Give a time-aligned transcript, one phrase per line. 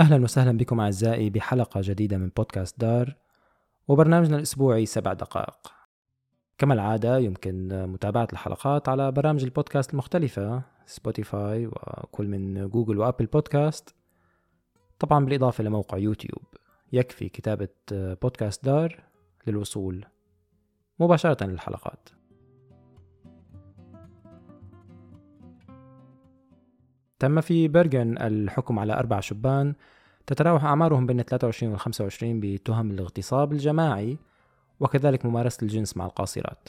[0.00, 3.16] أهلا وسهلا بكم أعزائي بحلقة جديدة من بودكاست دار
[3.88, 5.72] وبرنامجنا الأسبوعي سبع دقائق.
[6.58, 13.94] كما العادة يمكن متابعة الحلقات على برامج البودكاست المختلفة سبوتيفاي وكل من جوجل وأبل بودكاست
[14.98, 16.44] طبعا بالإضافة لموقع يوتيوب.
[16.92, 19.02] يكفي كتابة بودكاست دار
[19.46, 20.04] للوصول
[21.00, 22.08] مباشرة للحلقات.
[27.20, 29.74] تم في برغن الحكم على أربع شبان
[30.26, 34.18] تتراوح أعمارهم بين 23 و 25 بتهم الاغتصاب الجماعي
[34.80, 36.68] وكذلك ممارسة الجنس مع القاصرات.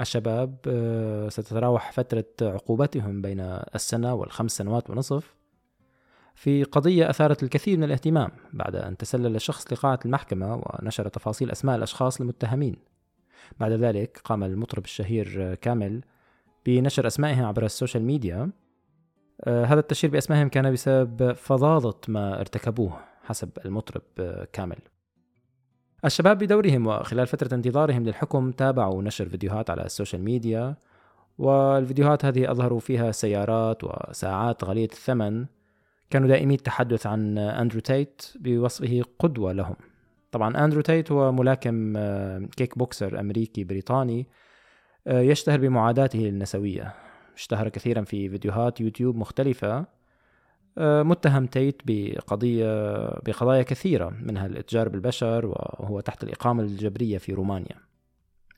[0.00, 3.40] الشباب آه، ستتراوح فترة عقوبتهم بين
[3.74, 5.34] السنة والخمس سنوات ونصف.
[6.34, 11.76] في قضية أثارت الكثير من الاهتمام بعد أن تسلل شخص لقاعة المحكمة ونشر تفاصيل أسماء
[11.76, 12.76] الأشخاص المتهمين.
[13.60, 16.00] بعد ذلك قام المطرب الشهير كامل
[16.66, 18.40] بنشر أسمائهم عبر ال social media.
[18.42, 18.65] آه،
[19.44, 24.78] هذا التشهير بأسمائهم كان بسبب فظاظة ما ارتكبوه حسب المطرب آه، كامل.
[26.04, 30.76] الشباب بدورهم وخلال فترة انتظارهم للحكم تابعوا نشر فيديوهات على ال social media
[31.38, 35.46] والفيديوهات هذه أظهروا فيها سيارات وساعات غالية الثمن.
[36.10, 39.76] كانوا دائمي التحدث عن أندرو تيت بوصفه قدوة لهم.
[40.32, 44.26] طبعا أندرو تيت هو ملاكم آه، kickboxer أمريكي بريطاني
[45.06, 47.05] يشتهر بمعاداته للنسوية
[47.36, 49.86] اشتهر كثيرا في فيديوهات يوتيوب مختلفة
[50.78, 57.76] آه، متهم تيت بقضية بقضايا كثيرة منها الإتجار بالبشر وهو تحت الإقامة الجبرية في رومانيا.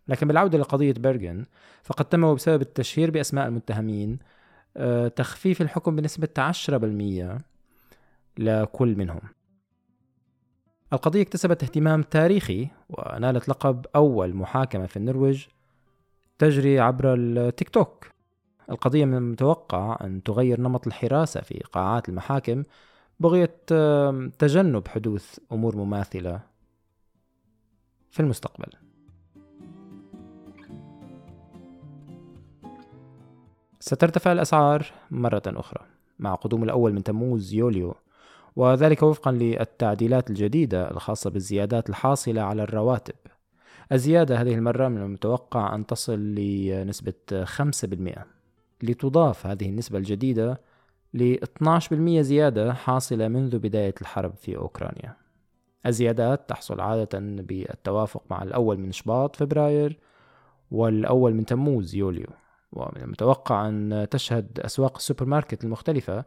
[0.09, 1.47] لكن بالعودة لقضية بيرغن
[1.83, 4.19] فقد تم وبسبب التشهير بأسماء المتهمين
[4.77, 7.39] آه، تخفيف الحكم بنسبة 10%
[8.39, 9.21] لكل منهم.
[10.93, 15.47] القضية اكتسبت اهتمام تاريخي ونالت لقب أول محاكمة في النرويج
[16.39, 18.18] تجري عبر التيك توك.
[18.71, 22.63] القضية من المتوقع أن تغير نمط الحراسة في قاعات المحاكم
[23.21, 23.57] بغية
[24.39, 26.41] تجنب حدوث أمور مماثلة
[28.11, 28.73] في المستقبل.
[33.81, 35.87] سترتفع الأسعار مرة أخرى
[36.19, 37.95] مع قدوم الأول من تموز يوليو
[38.57, 43.15] وذلك وفقا للتعديلات الجديدة الخاصة بالزيادات الحاصلة على الرواتب.
[43.93, 47.15] الزيادة هذه المرة من المتوقع أن تصل لنسبة
[47.45, 48.38] 5%
[48.83, 50.61] لتضاف هذه النسبة الجديدة
[51.15, 55.17] ل 12% زيادة حاصلة منذ بداية الحرب في أوكرانيا.
[55.87, 59.99] الزيادات تحصل عادة بالتوافق مع الأول من شباط فبراير
[60.71, 62.27] والأول من تموز يوليو.
[62.73, 66.25] ومن المتوقع أن تشهد أسواق السوبر ماركت المختلفة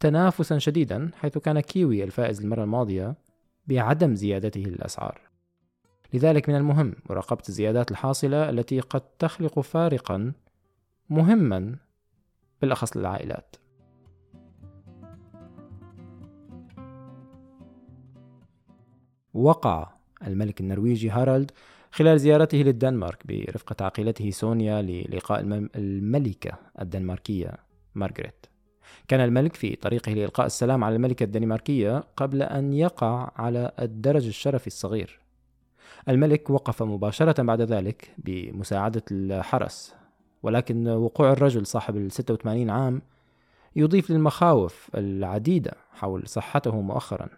[0.00, 3.14] تنافسا شديدا حيث كان كيوي الفائز المرة الماضية
[3.66, 5.20] بعدم زيادته للأسعار.
[6.14, 10.32] لذلك من المهم مراقبة الزيادات الحاصلة التي قد تخلق فارقا
[11.10, 11.76] مهما
[12.60, 13.56] بالأخص للعائلات.
[19.34, 19.92] وقع
[20.26, 21.50] الملك النرويجي هارالد
[21.90, 25.40] خلال زيارته للدنمارك برفقة عقيلته سونيا للقاء
[25.76, 27.56] الملكة الدنماركية
[27.94, 28.46] مارغريت.
[29.08, 34.66] كان الملك في طريقه لإلقاء السلام على الملكة الدنماركية قبل أن يقع على الدرج الشرفي
[34.66, 35.20] الصغير.
[36.08, 39.99] الملك وقف مباشرة بعد ذلك بمساعدة الحرس
[40.42, 43.02] ولكن وقوع الرجل صاحب ال 86 عام
[43.76, 47.28] يضيف للمخاوف العديدة حول صحته مؤخرا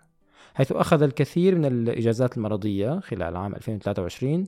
[0.55, 4.47] حيث أخذ الكثير من الإجازات المرضية خلال عام 2023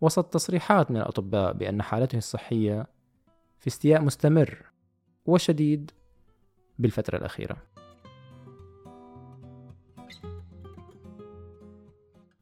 [0.00, 2.86] وسط تصريحات من الأطباء بأن حالته الصحية
[3.58, 4.62] في استياء مستمر
[5.26, 5.90] وشديد
[6.78, 7.56] بالفترة الأخيرة.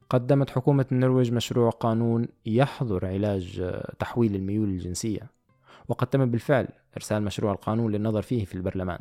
[0.09, 5.31] قدمت حكومة النرويج مشروع قانون يحظر علاج تحويل الميول الجنسية
[5.87, 6.67] وقد تم بالفعل
[6.97, 8.99] إرسال مشروع القانون للنظر فيه في البرلمان.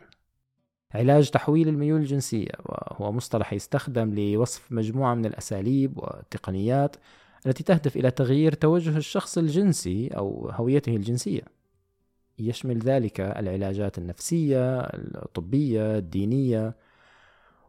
[0.95, 6.97] علاج تحويل الميول الجنسية وهو مصطلح يستخدم لوصف مجموعة من الأساليب والتقنيات
[7.47, 11.43] التي تهدف إلى تغيير توجه الشخص الجنسي أو هويته الجنسية.
[12.39, 16.75] يشمل ذلك العلاجات النفسية الطبية الدينية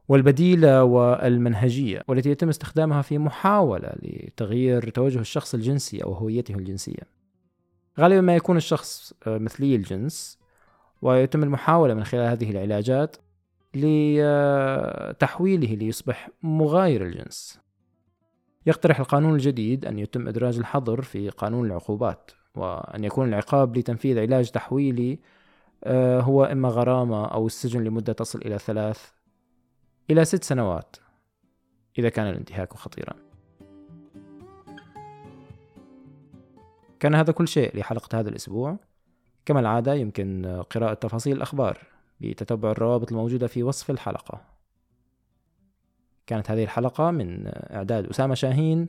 [0.08, 7.23] والبديلة والمنهجية والتي يتم استخدامها في محاولة لتغيير توجه الشخص الجنسي أو هويته الجنسية.
[8.00, 10.40] غالبا ما يكون الشخص آه، مثلي الجنس
[11.02, 13.18] ويتم المحاولة من خلال هذه العلاجات
[13.76, 17.60] لتحويله ليصبح مغاير الجنس.
[18.66, 24.52] يقترح القانون الجديد أن يتم إدراج الحظر في قانون العقوبات وأن يكون العقاب لتنفيذ علاج
[24.52, 25.20] تحويلي
[25.84, 29.12] آه، هو إما غرامة أو السجن لمدة تصل إلى ثلاث
[30.10, 30.96] إلى ست سنوات
[32.00, 33.23] إذا كان الانتهاك خطيرا.
[37.04, 38.78] كان هذا كل شيء لحلقة هذا الأسبوع.
[39.46, 41.78] كما العادة يمكن قراءة تفاصيل الأخبار
[42.22, 44.42] بتتبع الروابط الموجودة في وصف الحلقة.
[46.28, 48.88] كانت هذه الحلقة من إعداد أسامة شاهين.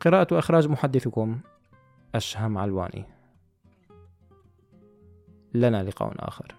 [0.00, 1.40] قراءة وإخراج محدثكم
[2.14, 3.04] أشهم علواني.
[5.54, 6.54] لنا لقاء آخر.